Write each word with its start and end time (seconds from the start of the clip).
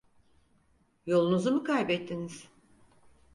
Yolunuzu 1.05 1.51
mu 1.55 1.61
kaybettiniz? 1.69 2.43